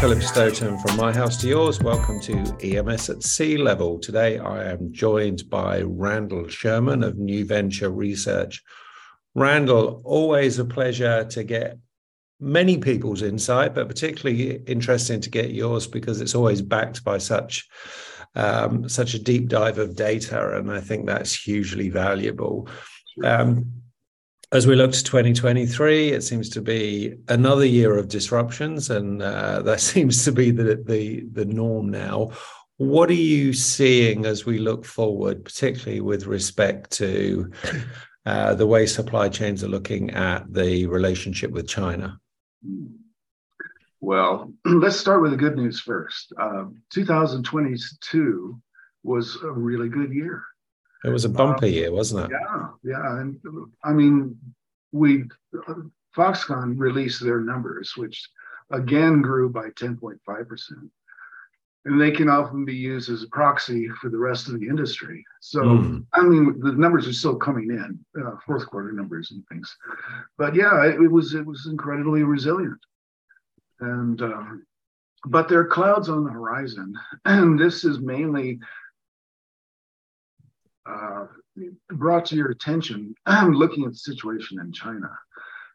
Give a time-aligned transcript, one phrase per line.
[0.00, 1.80] Philip Stoughton from My House to Yours.
[1.80, 3.98] Welcome to EMS at Sea Level.
[3.98, 8.62] Today I am joined by Randall Sherman of New Venture Research.
[9.34, 11.78] Randall, always a pleasure to get
[12.38, 17.66] many people's insight, but particularly interesting to get yours because it's always backed by such
[18.34, 22.68] um, such a deep dive of data, and I think that's hugely valuable.
[23.24, 23.75] Um,
[24.56, 29.60] as we look to 2023, it seems to be another year of disruptions, and uh,
[29.60, 32.30] that seems to be the, the the norm now.
[32.78, 37.50] What are you seeing as we look forward, particularly with respect to
[38.24, 42.18] uh, the way supply chains are looking at the relationship with China?
[44.00, 46.32] Well, let's start with the good news first.
[46.40, 48.58] Uh, 2022
[49.02, 50.42] was a really good year.
[51.04, 52.36] It was a bumper um, year, wasn't it?
[52.40, 53.20] Yeah, yeah.
[53.20, 53.38] And
[53.84, 54.38] I mean,
[54.92, 55.24] we
[56.16, 58.28] Foxconn released their numbers, which
[58.70, 60.90] again grew by 10.5 percent,
[61.84, 65.24] and they can often be used as a proxy for the rest of the industry.
[65.40, 66.06] So, mm.
[66.12, 69.74] I mean, the numbers are still coming in, uh, fourth quarter numbers and things.
[70.38, 72.80] But yeah, it, it was it was incredibly resilient,
[73.80, 74.66] and um,
[75.26, 78.58] but there are clouds on the horizon, and this is mainly
[80.88, 81.26] uh,
[81.90, 85.10] brought to your attention I'm looking at the situation in China,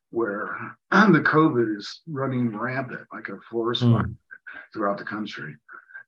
[0.10, 0.56] where
[0.92, 3.94] the COVID is running rampant like a forest mm.
[3.94, 4.10] fire
[4.74, 5.56] throughout the country.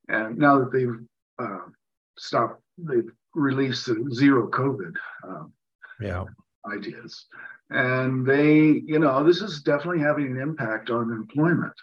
[0.07, 0.99] And now that they've
[1.39, 1.65] uh,
[2.17, 4.93] stopped, they've released the zero COVID
[5.27, 5.43] uh,
[5.99, 6.25] yeah.
[6.71, 7.25] ideas.
[7.69, 11.73] And they, you know, this is definitely having an impact on employment.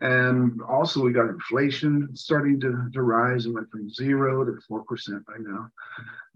[0.00, 3.46] And also, we got inflation starting to, to rise.
[3.46, 4.82] It went from zero to 4%
[5.26, 5.68] by now.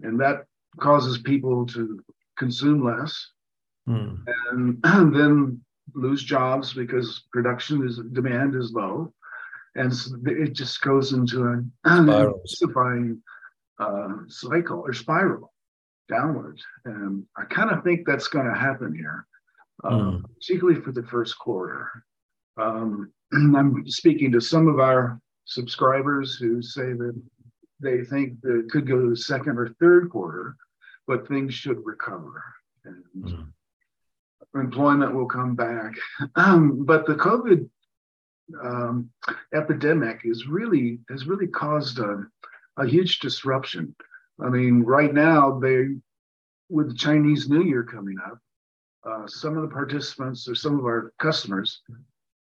[0.03, 0.45] And that
[0.79, 2.01] causes people to
[2.37, 3.31] consume less
[3.89, 4.19] mm.
[4.51, 5.61] and, and then
[5.95, 9.13] lose jobs because production is demand is low
[9.77, 9.93] and
[10.27, 13.23] it just goes into an intensifying
[13.79, 15.53] uh, cycle or spiral
[16.09, 16.61] downward.
[16.85, 19.27] And I kind of think that's going to happen here,
[19.85, 20.23] mm.
[20.35, 21.91] particularly for the first quarter.
[22.57, 27.21] Um, I'm speaking to some of our subscribers who say that
[27.81, 30.57] they think that it could go to the second or third quarter,
[31.07, 32.43] but things should recover
[32.85, 33.47] and mm.
[34.55, 35.95] employment will come back.
[36.37, 37.69] Um, but the COVID
[38.63, 39.11] um,
[39.55, 42.25] epidemic is really has really caused a,
[42.77, 43.95] a huge disruption.
[44.41, 45.87] I mean, right now they,
[46.69, 48.39] with the Chinese New Year coming up,
[49.09, 51.83] uh, some of the participants or some of our customers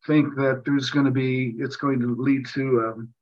[0.05, 3.13] think that there's going to be it's going to lead to um,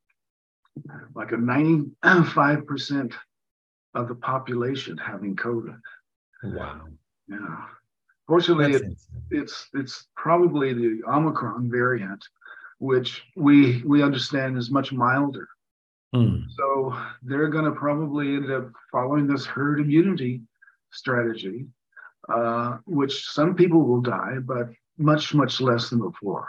[1.16, 3.14] like a 95%
[3.94, 5.80] of the population having COVID.
[6.44, 6.82] Wow.
[7.28, 7.66] Yeah.
[8.28, 8.84] Fortunately, it,
[9.30, 12.24] it's it's probably the Omicron variant
[12.82, 15.48] which we we understand is much milder.
[16.16, 16.46] Mm.
[16.58, 20.42] So they're going to probably end up following this herd immunity
[20.92, 21.68] strategy,
[22.28, 26.48] uh, which some people will die, but much much less than before.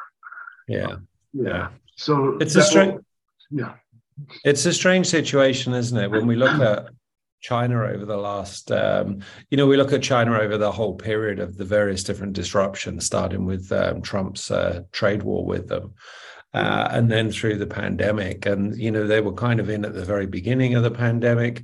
[0.68, 0.96] Yeah,
[1.32, 1.48] yeah.
[1.48, 1.68] yeah.
[1.96, 3.00] So it's a strange.
[3.50, 3.74] Yeah,
[4.44, 6.10] it's a strange situation, isn't it?
[6.10, 6.88] When we look at
[7.40, 9.20] China over the last, um,
[9.50, 13.04] you know, we look at China over the whole period of the various different disruptions,
[13.04, 15.94] starting with um, Trump's uh, trade war with them.
[16.54, 18.44] Uh, and then through the pandemic.
[18.44, 21.62] And you know they were kind of in at the very beginning of the pandemic,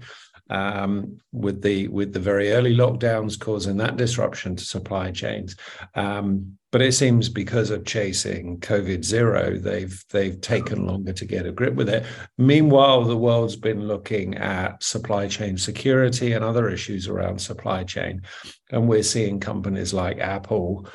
[0.50, 5.56] um, with the with the very early lockdowns causing that disruption to supply chains.
[5.94, 11.46] Um, but it seems because of chasing COVID zero, they've they've taken longer to get
[11.46, 12.04] a grip with it.
[12.36, 18.22] Meanwhile, the world's been looking at supply chain security and other issues around supply chain,
[18.70, 20.86] and we're seeing companies like Apple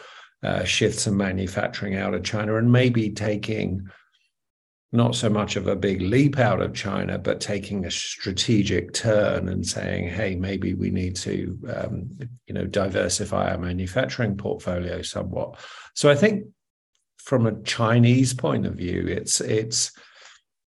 [0.44, 3.90] uh, shift some manufacturing out of China and maybe taking
[4.94, 9.50] not so much of a big leap out of China, but taking a strategic turn
[9.50, 15.57] and saying, "Hey, maybe we need to, um, you know, diversify our manufacturing portfolio somewhat."
[15.95, 16.45] So I think,
[17.18, 19.92] from a Chinese point of view, it's it's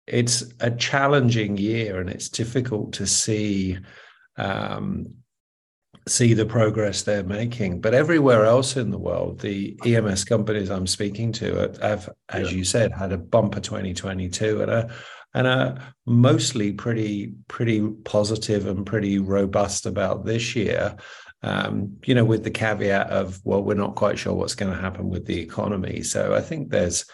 [0.06, 3.78] it's a challenging year, and it's difficult to see
[4.36, 5.14] um,
[6.06, 7.80] see the progress they're making.
[7.80, 12.58] But everywhere else in the world, the EMS companies I'm speaking to have, as yeah.
[12.58, 14.94] you said, had a bumper 2022 and a
[15.36, 20.96] and a mostly pretty pretty positive and pretty robust about this year.
[21.42, 24.80] Um, you know, with the caveat of well, we're not quite sure what's going to
[24.80, 26.02] happen with the economy.
[26.02, 27.04] So I think there's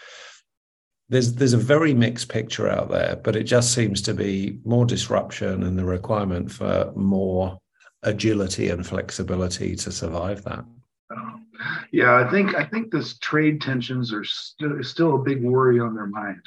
[1.08, 4.84] there's there's a very mixed picture out there, but it just seems to be more
[4.84, 7.58] disruption and the requirement for more
[8.02, 10.64] agility and flexibility to survive that.
[11.92, 15.94] Yeah, I think I think this trade tensions are still still a big worry on
[15.94, 16.42] their mind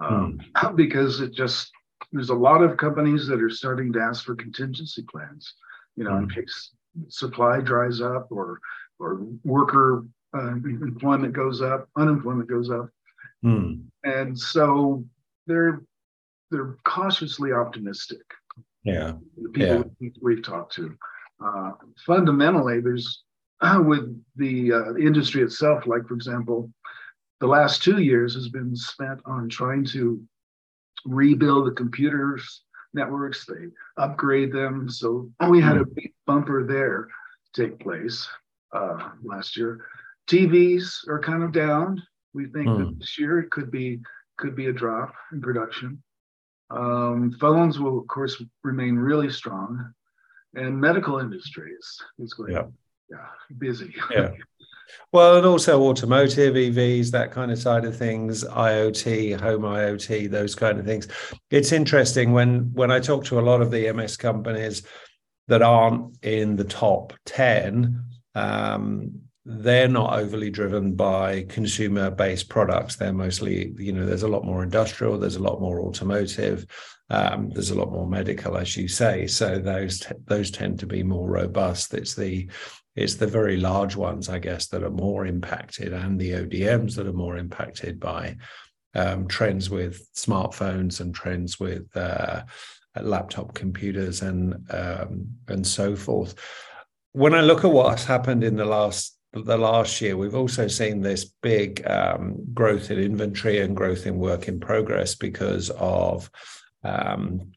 [0.00, 0.74] um, hmm.
[0.76, 1.70] because it just
[2.12, 5.54] there's a lot of companies that are starting to ask for contingency plans.
[5.96, 6.24] You know, hmm.
[6.24, 6.70] in case
[7.08, 8.60] supply dries up or
[8.98, 10.04] or worker
[10.34, 12.88] uh, employment goes up, unemployment goes up,
[13.42, 13.74] hmm.
[14.04, 15.04] and so
[15.46, 15.82] they're
[16.50, 18.22] they're cautiously optimistic.
[18.88, 20.10] Yeah, the people yeah.
[20.20, 20.96] we've talked to.
[21.44, 21.72] Uh,
[22.06, 23.22] fundamentally, there's
[23.60, 26.70] uh, with the uh, industry itself, like for example,
[27.40, 30.22] the last two years has been spent on trying to
[31.04, 32.62] rebuild the computers
[32.94, 33.46] networks.
[33.46, 35.92] They upgrade them, so we had a hmm.
[35.94, 37.08] big bumper there
[37.54, 38.28] take place
[38.72, 39.86] uh, last year.
[40.28, 42.02] TVs are kind of down.
[42.34, 42.98] We think that hmm.
[42.98, 44.00] this year it could be
[44.36, 46.02] could be a drop in production.
[46.70, 49.92] Um, phones will, of course, remain really strong,
[50.54, 52.64] and medical industries is going yeah.
[53.10, 53.26] yeah
[53.58, 53.94] busy.
[54.10, 54.30] Yeah.
[55.12, 60.54] Well, and also automotive, EVs, that kind of side of things, IoT, home IoT, those
[60.54, 61.08] kind of things.
[61.50, 64.82] It's interesting when when I talk to a lot of the MS companies
[65.48, 68.04] that aren't in the top ten.
[68.34, 72.96] Um, they're not overly driven by consumer based products.
[72.96, 76.66] They're mostly, you know, there's a lot more industrial, there's a lot more automotive,
[77.08, 79.26] um, there's a lot more medical, as you say.
[79.26, 81.94] So those t- those tend to be more robust.
[81.94, 82.50] It's the
[82.94, 87.06] it's the very large ones, I guess, that are more impacted, and the ODMs that
[87.06, 88.36] are more impacted by
[88.94, 92.42] um, trends with smartphones and trends with uh,
[93.00, 96.34] laptop computers and um, and so forth.
[97.12, 101.00] When I look at what's happened in the last the last year, we've also seen
[101.00, 106.30] this big um, growth in inventory and growth in work in progress because of
[106.82, 107.52] um,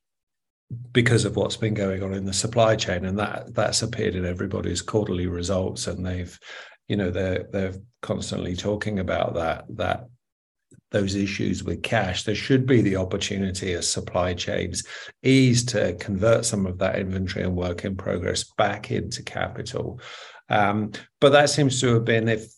[0.94, 4.26] because of what's been going on in the supply chain, and that that's appeared in
[4.26, 6.38] everybody's quarterly results, and they've,
[6.88, 10.08] you know, they're they're constantly talking about that that
[10.92, 14.84] those issues with cash, there should be the opportunity as supply chains
[15.24, 20.00] ease to convert some of that inventory and work in progress back into capital.
[20.52, 22.54] Um, but that seems to have been, if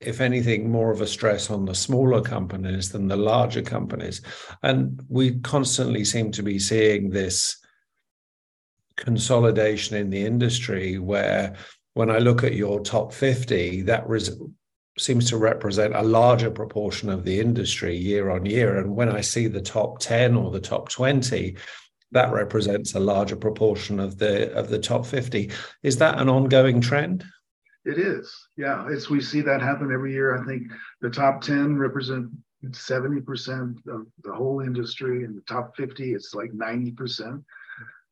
[0.00, 4.20] if anything, more of a stress on the smaller companies than the larger companies.
[4.64, 7.56] And we constantly seem to be seeing this
[8.96, 11.54] consolidation in the industry where
[11.94, 14.36] when I look at your top 50, that res-
[14.98, 18.78] seems to represent a larger proportion of the industry year on year.
[18.78, 21.56] And when I see the top 10 or the top 20,
[22.12, 25.50] that represents a larger proportion of the of the top 50
[25.82, 27.24] is that an ongoing trend?
[27.84, 28.86] It is yeah.
[28.88, 30.70] It's we see that happen every year i think
[31.00, 32.30] the top 10 represent
[32.64, 37.42] 70% of the whole industry and the top 50 it's like 90%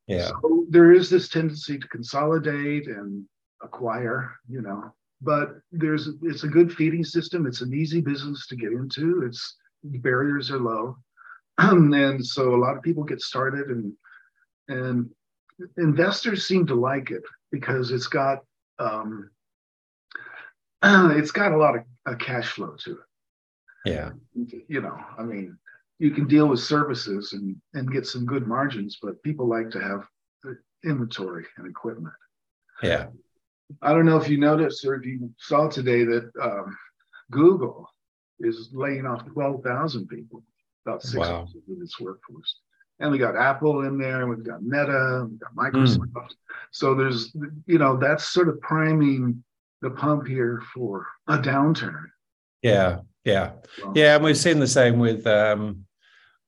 [0.07, 0.27] yeah.
[0.27, 3.25] So there is this tendency to consolidate and
[3.61, 4.93] acquire you know.
[5.21, 7.45] But there's it's a good feeding system.
[7.45, 9.23] It's an easy business to get into.
[9.25, 10.97] It's barriers are low
[11.57, 13.93] and so a lot of people get started and
[14.67, 15.09] and
[15.77, 18.39] investors seem to like it because it's got
[18.79, 19.29] um,
[20.83, 22.97] it's got a lot of a cash flow to it.
[23.85, 24.11] Yeah.
[24.67, 25.57] You know, I mean,
[25.99, 29.79] you can deal with services and and get some good margins, but people like to
[29.79, 30.03] have
[30.83, 32.13] inventory and equipment.
[32.81, 33.07] Yeah.
[33.81, 36.75] I don't know if you noticed or if you saw today that um,
[37.29, 37.87] Google
[38.39, 40.43] is laying off 12,000 people
[40.85, 41.41] about six wow.
[41.43, 42.57] of its workforce.
[42.99, 46.07] And we got Apple in there, and we've got Meta, we've got Microsoft.
[46.13, 46.27] Mm.
[46.71, 47.35] So there's,
[47.65, 49.43] you know, that's sort of priming
[49.81, 52.05] the pump here for a downturn.
[52.61, 53.53] Yeah, yeah,
[53.95, 55.85] yeah, and we've seen the same with um,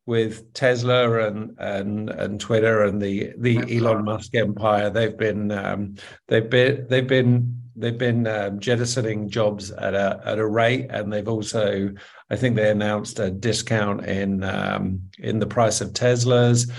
[0.06, 4.90] with Tesla and and and Twitter and the the Elon Musk empire.
[4.90, 5.96] They've been um,
[6.28, 11.12] they've been they've been they've been um, jettisoning jobs at a at a rate, and
[11.12, 11.92] they've also,
[12.30, 16.72] I think, they announced a discount in um, in the price of Teslas.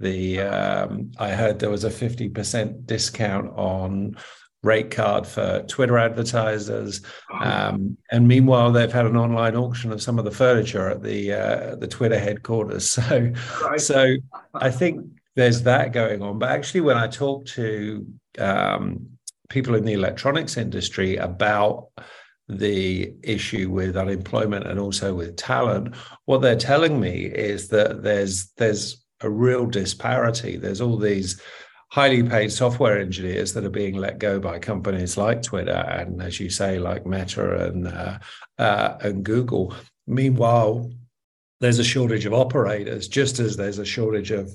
[0.00, 4.16] The um, I heard there was a fifty percent discount on
[4.64, 7.02] rate card for Twitter advertisers,
[7.40, 11.32] um, and meanwhile they've had an online auction of some of the furniture at the
[11.32, 12.98] uh, the Twitter headquarters.
[13.04, 13.80] So, right.
[13.80, 14.14] so
[14.54, 15.04] I think
[15.36, 16.38] there's that going on.
[16.38, 18.06] But actually, when I talk to
[18.38, 19.08] um,
[19.48, 21.88] people in the electronics industry about
[22.48, 25.94] the issue with unemployment and also with talent
[26.26, 31.40] what they're telling me is that there's there's a real disparity there's all these
[31.94, 36.40] highly paid software engineers that are being let go by companies like Twitter and as
[36.40, 38.18] you say like Meta and uh,
[38.58, 39.72] uh, and Google
[40.08, 40.90] meanwhile
[41.60, 44.52] there's a shortage of operators just as there's a shortage of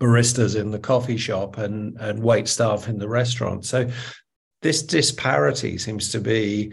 [0.00, 3.64] baristas in the coffee shop and and wait staff in the restaurant.
[3.64, 3.88] So
[4.62, 6.72] this disparity seems to be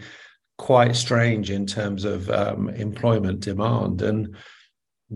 [0.58, 4.34] quite strange in terms of um, employment demand and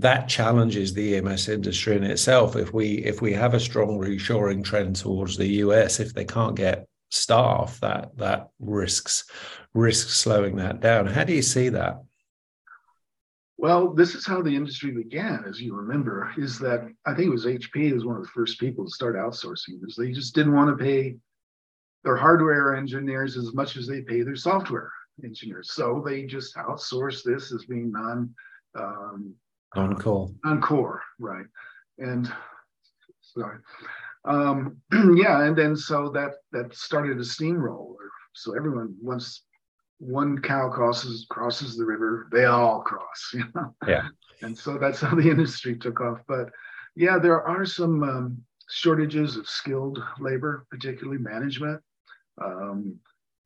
[0.00, 2.56] that challenges the EMS industry in itself.
[2.56, 6.56] If we if we have a strong reshoring trend towards the US, if they can't
[6.56, 9.24] get staff, that that risks
[9.74, 11.06] risks slowing that down.
[11.06, 12.02] How do you see that?
[13.56, 17.30] Well, this is how the industry began, as you remember, is that I think it
[17.30, 20.54] was HP was one of the first people to start outsourcing because they just didn't
[20.54, 21.16] want to pay
[22.04, 24.92] their hardware engineers as much as they pay their software
[25.24, 25.72] engineers.
[25.72, 28.32] So they just outsourced this as being non
[28.78, 29.34] um,
[29.74, 30.30] on core.
[30.44, 31.46] On core, right.
[31.98, 32.32] And
[33.20, 33.58] sorry.
[34.24, 34.78] Um,
[35.16, 37.96] yeah, and then so that that started a steamroller.
[38.34, 39.42] So everyone once
[39.98, 43.74] one cow crosses crosses the river, they all cross, you know.
[43.86, 44.08] Yeah.
[44.42, 46.20] And so that's how the industry took off.
[46.26, 46.50] But
[46.96, 48.38] yeah, there are some um,
[48.70, 51.80] shortages of skilled labor, particularly management.
[52.42, 52.98] Um,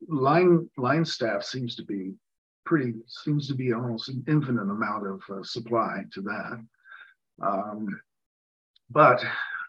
[0.08, 2.12] line line staff seems to be
[2.64, 6.64] pretty seems to be almost an infinite amount of uh, supply to that.
[7.42, 8.00] Um,
[8.90, 9.24] but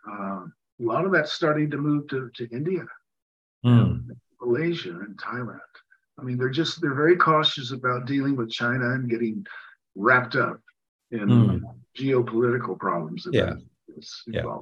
[0.10, 2.84] uh, a lot of that's starting to move to, to India,
[3.66, 4.06] mm.
[4.42, 5.60] Malaysia, and Thailand.
[6.20, 9.46] I mean, they're just they're very cautious about dealing with China and getting
[9.96, 10.60] wrapped up
[11.12, 11.62] in mm.
[11.98, 13.28] geopolitical problems.
[13.32, 13.54] yeah,
[14.28, 14.58] yeah,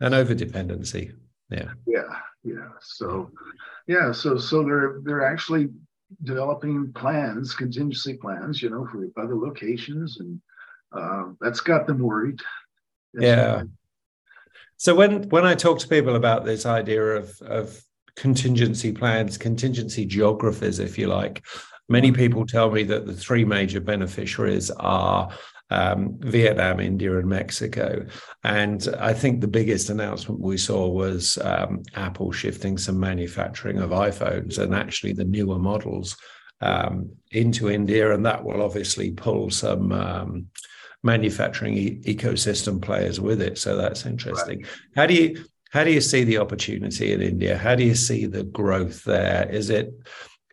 [0.00, 1.12] and over dependency.
[1.50, 2.68] Yeah, yeah, yeah.
[2.80, 3.30] So,
[3.86, 5.68] yeah, so so they're they're actually
[6.24, 10.40] developing plans, contingency plans, you know, for other locations, and
[10.92, 12.40] uh, that's got them worried.
[13.14, 13.62] That's yeah.
[14.76, 17.82] So when when I talk to people about this idea of of
[18.16, 21.44] contingency plans, contingency geographies, if you like,
[21.88, 25.30] many people tell me that the three major beneficiaries are
[25.72, 28.04] um, Vietnam, India, and Mexico.
[28.44, 33.90] And I think the biggest announcement we saw was um, Apple shifting some manufacturing of
[33.90, 36.16] iPhones and actually the newer models
[36.60, 38.12] um, into India.
[38.12, 40.46] And that will obviously pull some um,
[41.02, 43.56] manufacturing e- ecosystem players with it.
[43.56, 44.62] So that's interesting.
[44.62, 44.72] Right.
[44.94, 47.56] How do you how do you see the opportunity in India?
[47.56, 49.48] How do you see the growth there?
[49.50, 49.90] Is it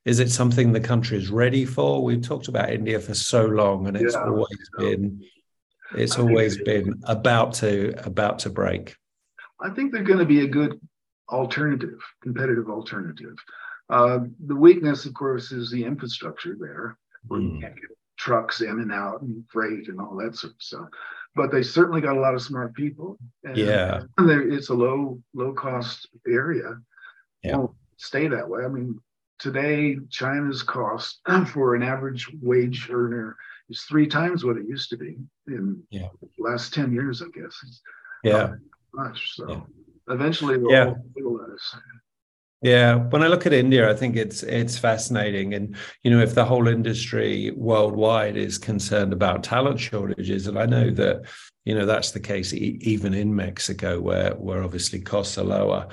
[0.06, 2.04] is it something the country is ready for?
[2.04, 5.24] We've talked about India for so long, and it's yeah, always been
[5.96, 8.96] it's always been about to about to break.
[9.60, 10.80] I think they're going to be a good
[11.30, 13.36] alternative, competitive alternative.
[13.90, 17.44] Uh, the weakness, of course, is the infrastructure there, where mm.
[17.44, 17.62] you hmm.
[17.62, 20.88] can't get trucks in and out and freight and all that sort of stuff.
[21.36, 23.18] But they certainly got a lot of smart people.
[23.44, 26.78] And yeah, it's a low low cost area.
[27.44, 28.64] Yeah, Won't stay that way.
[28.64, 29.00] I mean,
[29.40, 31.22] today China's cost
[31.54, 33.36] for an average wage earner
[33.70, 35.18] is three times what it used to be
[35.48, 36.10] in yeah.
[36.22, 37.56] the last 10 years, I guess.
[37.64, 37.82] It's
[38.24, 38.54] yeah.
[38.94, 39.36] Much.
[39.36, 40.14] So yeah.
[40.14, 40.94] eventually they'll yeah.
[41.16, 41.76] realize.
[42.62, 46.36] Yeah, when I look at India, I think it's it's fascinating, and you know, if
[46.36, 51.22] the whole industry worldwide is concerned about talent shortages, and I know that
[51.64, 55.88] you know that's the case e- even in Mexico, where where obviously costs are lower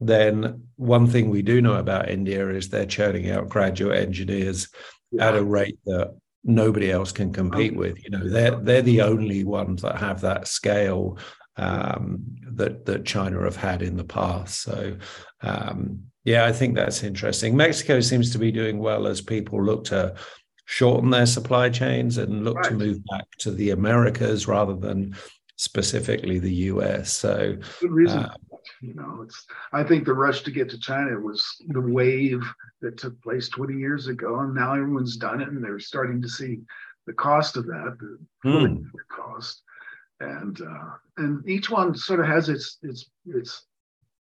[0.00, 4.68] then one thing we do know about India is they're churning out graduate engineers
[5.10, 5.28] yeah.
[5.28, 8.02] at a rate that nobody else can compete with.
[8.02, 11.18] You know, they're they're the only ones that have that scale
[11.56, 14.62] um, that that China have had in the past.
[14.62, 14.96] So,
[15.42, 17.56] um, yeah, I think that's interesting.
[17.56, 20.14] Mexico seems to be doing well as people look to
[20.64, 22.66] shorten their supply chains and look right.
[22.66, 25.16] to move back to the Americas rather than
[25.56, 27.12] specifically the US.
[27.12, 28.20] So, good reason.
[28.20, 28.34] Uh,
[28.80, 32.42] you know, it's I think the rush to get to China was the wave
[32.80, 36.28] that took place 20 years ago, and now everyone's done it, and they're starting to
[36.28, 36.60] see
[37.06, 37.96] the cost of that,
[38.42, 38.84] the mm.
[39.10, 39.62] cost,
[40.20, 43.66] and uh, and each one sort of has its its its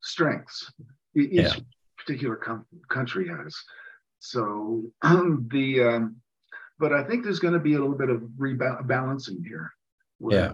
[0.01, 0.71] strengths.
[1.15, 1.53] Each yeah.
[1.97, 3.55] particular com- country has.
[4.19, 6.17] So the um,
[6.77, 9.71] but I think there's going to be a little bit of rebalancing here.
[10.19, 10.53] Yeah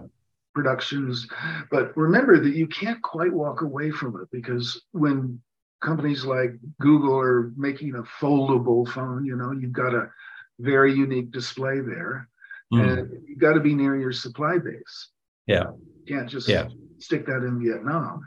[0.54, 1.26] productions.
[1.70, 5.40] But remember that you can't quite walk away from it because when
[5.80, 6.50] companies like
[6.80, 10.10] Google are making a foldable phone, you know, you've got a
[10.58, 12.28] very unique display there.
[12.72, 12.98] Mm.
[12.98, 15.08] And you've got to be near your supply base.
[15.46, 15.70] Yeah.
[16.04, 16.68] You can't just yeah.
[16.98, 18.20] stick that in Vietnam.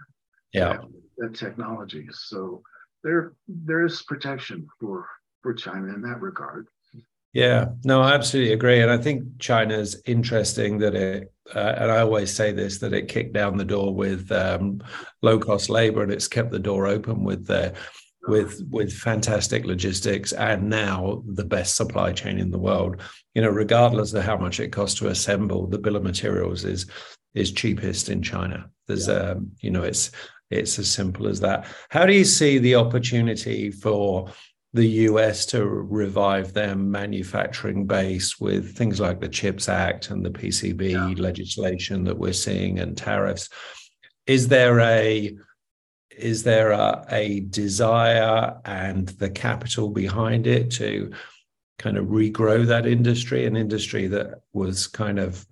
[0.53, 0.77] Yeah.
[1.17, 2.07] That technology.
[2.11, 2.63] So
[3.03, 5.07] there there is protection for
[5.43, 6.67] for China in that regard.
[7.33, 11.99] Yeah, no, I absolutely agree, and I think China's interesting that it, uh, and I
[11.99, 14.83] always say this that it kicked down the door with um,
[15.21, 17.73] low cost labor, and it's kept the door open with the
[18.27, 23.01] with with fantastic logistics and now the best supply chain in the world.
[23.33, 26.85] You know, regardless of how much it costs to assemble, the bill of materials is
[27.33, 28.69] is cheapest in China.
[28.87, 29.31] There's yeah.
[29.31, 30.11] um, you know, it's
[30.49, 31.65] it's as simple as that.
[31.89, 34.29] How do you see the opportunity for
[34.73, 40.29] the US to revive their manufacturing base with things like the CHIPS Act and the
[40.29, 41.21] PCB yeah.
[41.21, 43.49] legislation that we're seeing and tariffs?
[44.27, 45.37] Is there a
[46.17, 51.11] is there a, a desire and the capital behind it to
[51.79, 55.47] kind of regrow that industry, an industry that was kind of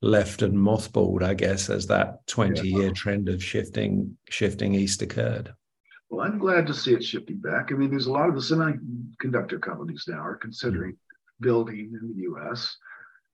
[0.00, 2.92] left and mothballed, I guess, as that 20 year yeah.
[2.92, 5.54] trend of shifting shifting east occurred.
[6.12, 7.72] Well, I'm glad to see it shifting back.
[7.72, 10.94] I mean, there's a lot of the semiconductor companies now are considering
[11.40, 12.76] building in the U.S.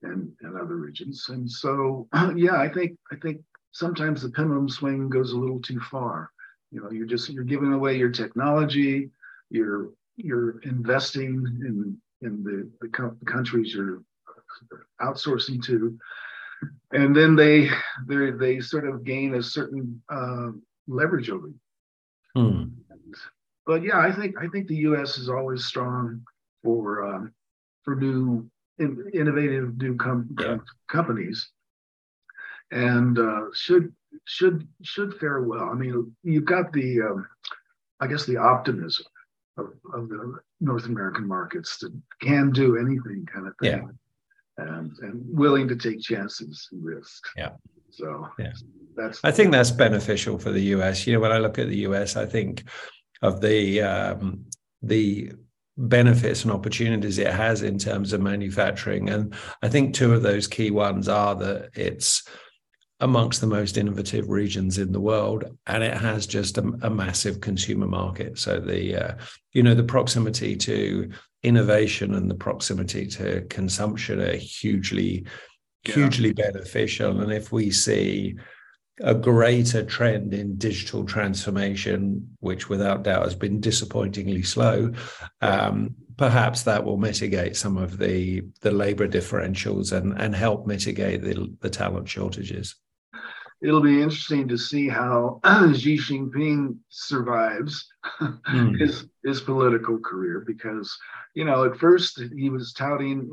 [0.04, 2.06] and and other regions, and so
[2.36, 3.40] yeah, I think I think
[3.72, 6.30] sometimes the pendulum swing goes a little too far.
[6.70, 9.10] You know, you're just you're giving away your technology,
[9.50, 14.04] you're you're investing in in the the countries you're
[15.00, 15.98] outsourcing to,
[16.92, 17.70] and then they
[18.06, 20.50] they they sort of gain a certain uh,
[20.86, 21.58] leverage over you.
[22.38, 22.64] Hmm.
[23.66, 25.18] But yeah, I think I think the U.S.
[25.18, 26.22] is always strong
[26.62, 27.32] for um,
[27.84, 30.58] for new in, innovative new com- yeah.
[30.88, 31.50] companies,
[32.70, 33.92] and uh, should
[34.24, 35.68] should should fare well.
[35.70, 37.28] I mean, you've got the um,
[38.00, 39.04] I guess the optimism
[39.58, 41.92] of, of the North American markets that
[42.22, 43.82] can do anything kind of thing.
[43.82, 43.92] Yeah
[44.58, 47.30] and, and willing to take chances and risks.
[47.36, 47.50] Yeah.
[47.90, 48.52] So yeah,
[48.98, 49.20] that's.
[49.24, 51.06] I think that's beneficial for the US.
[51.06, 52.64] You know, when I look at the US, I think
[53.22, 54.44] of the um,
[54.82, 55.32] the
[55.76, 60.46] benefits and opportunities it has in terms of manufacturing, and I think two of those
[60.46, 62.24] key ones are that it's
[63.00, 67.40] amongst the most innovative regions in the world and it has just a, a massive
[67.40, 69.14] consumer market so the uh,
[69.52, 71.08] you know the proximity to
[71.44, 75.24] innovation and the proximity to consumption are hugely
[75.86, 75.94] yeah.
[75.94, 78.36] hugely beneficial and if we see
[79.00, 84.92] a greater trend in digital transformation which without doubt has been disappointingly slow
[85.40, 91.22] um, perhaps that will mitigate some of the the labor differentials and and help mitigate
[91.22, 92.76] the, the talent shortages
[93.60, 95.40] it'll be interesting to see how
[95.74, 97.88] Xi Jinping survives
[98.20, 98.78] mm.
[98.80, 100.96] his his political career because
[101.34, 103.30] you know at first he was touting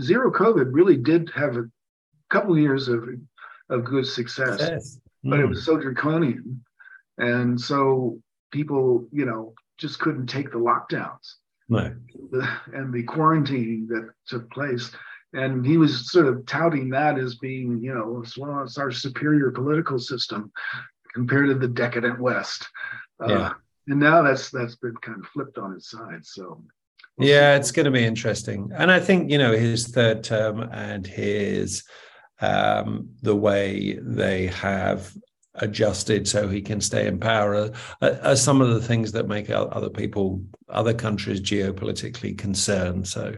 [0.00, 1.64] zero COVID really did have a
[2.30, 3.08] couple of years of
[3.70, 5.30] of good success, mm.
[5.30, 5.50] but it hmm.
[5.50, 6.64] was so draconian,
[7.18, 8.18] and so
[8.52, 11.34] people you know just couldn't take the lockdowns.
[11.68, 14.90] The, and the quarantining that took place
[15.32, 18.90] and he was sort of touting that as being, you know, as well, as our
[18.90, 20.50] superior political system
[21.14, 22.66] compared to the decadent West.
[23.20, 23.52] Uh.
[23.88, 26.24] And now that's that's been kind of flipped on its side.
[26.24, 26.64] So.
[27.16, 27.60] We'll yeah, see.
[27.60, 31.84] it's going to be interesting, and I think you know his third term and his
[32.40, 35.12] um, the way they have
[35.58, 37.72] adjusted so he can stay in power
[38.02, 43.08] are, are, some of the things that make other people, other countries geopolitically concerned.
[43.08, 43.34] So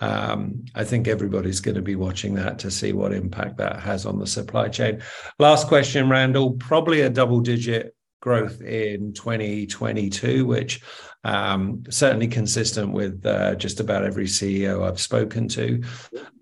[0.00, 4.06] um, I think everybody's going to be watching that to see what impact that has
[4.06, 5.02] on the supply chain.
[5.38, 6.52] Last question, Randall.
[6.52, 10.82] Probably a double digit growth in 2022, which
[11.24, 15.82] um, certainly consistent with uh, just about every CEO I've spoken to.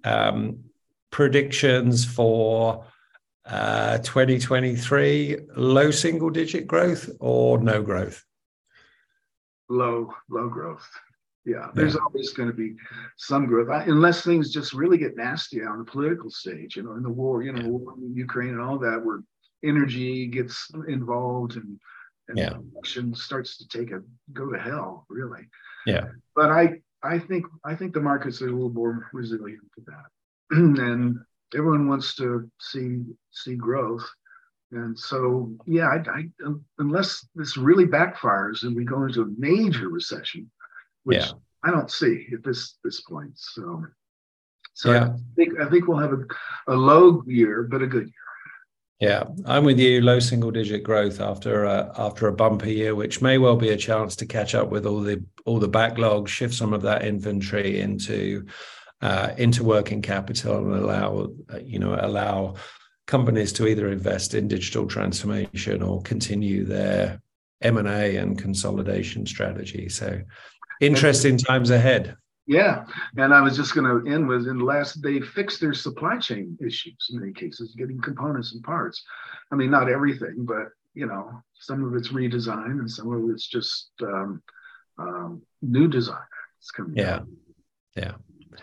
[0.05, 0.59] Um,
[1.13, 2.85] predictions for
[3.45, 8.25] uh, 2023 low single digit growth or no growth?
[9.69, 10.89] Low, low growth.
[11.45, 12.01] Yeah, there's yeah.
[12.07, 12.75] always going to be
[13.17, 16.77] some growth, I, unless things just really get nasty on the political stage.
[16.77, 19.23] You know, in the war, you know, war in Ukraine and all that, where
[19.65, 21.79] energy gets involved and
[22.29, 22.51] and yeah.
[22.51, 25.49] production starts to take a go to hell, really.
[25.85, 26.07] Yeah.
[26.37, 30.07] But I I think I think the markets are a little more resilient to that,
[30.79, 31.19] and
[31.55, 34.07] everyone wants to see see growth.
[34.73, 36.25] And so, yeah, I, I,
[36.79, 40.51] unless this really backfires and we go into a major recession,
[41.05, 41.33] which yeah.
[41.63, 43.33] I don't see at this this point.
[43.35, 43.85] So,
[44.75, 45.05] so yeah.
[45.05, 46.25] I think I think we'll have a,
[46.69, 48.13] a low year, but a good year.
[49.01, 50.01] Yeah, I'm with you.
[50.01, 53.77] Low single digit growth after a, after a bumpy year, which may well be a
[53.77, 57.81] chance to catch up with all the all the backlog, shift some of that inventory
[57.81, 58.47] into
[59.03, 61.29] uh, into working capital, and allow
[61.63, 62.55] you know allow
[63.07, 67.21] companies to either invest in digital transformation or continue their
[67.61, 69.89] M and A and consolidation strategy.
[69.89, 70.23] So
[70.83, 72.17] Interesting times ahead.
[72.47, 72.85] Yeah,
[73.17, 76.19] and I was just going to end with in the last they fixed their supply
[76.19, 79.01] chain issues in many cases, getting components and parts.
[79.53, 83.47] I mean, not everything, but you know, some of it's redesign and some of it's
[83.47, 84.43] just um,
[84.99, 86.19] um, new design.
[86.59, 86.97] It's coming.
[86.97, 87.37] Yeah, down.
[87.97, 88.13] yeah.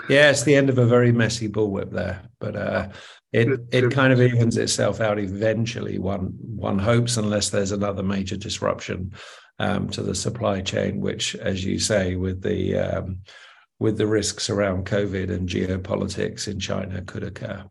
[0.10, 2.90] Yeah, it's the end of a very messy bullwhip there, but uh,
[3.32, 6.00] it it kind of evens itself out eventually.
[6.00, 9.14] One one hopes, unless there's another major disruption
[9.60, 13.20] um, to the supply chain, which, as you say, with the um,
[13.80, 17.64] with the risks around COVID and geopolitics in China, could occur.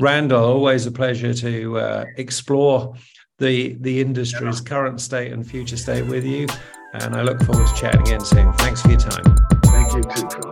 [0.00, 2.94] Randall, always a pleasure to uh, explore
[3.38, 6.46] the the industry's current state and future state with you,
[6.94, 8.52] and I look forward to chatting again soon.
[8.54, 9.36] Thanks for your time.
[9.64, 10.51] Thank you too.